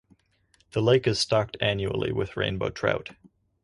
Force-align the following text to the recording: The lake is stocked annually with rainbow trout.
The 0.71 0.81
lake 0.81 1.05
is 1.05 1.19
stocked 1.19 1.57
annually 1.61 2.11
with 2.11 2.35
rainbow 2.35 2.71
trout. 2.71 3.11